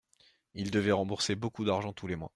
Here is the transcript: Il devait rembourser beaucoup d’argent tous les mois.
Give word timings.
Il 0.55 0.71
devait 0.71 0.93
rembourser 0.93 1.35
beaucoup 1.35 1.63
d’argent 1.63 1.93
tous 1.93 2.07
les 2.07 2.15
mois. 2.15 2.29